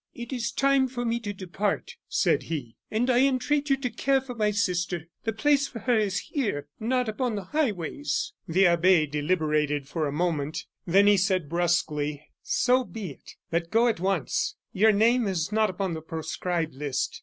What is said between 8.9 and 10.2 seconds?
deliberated for a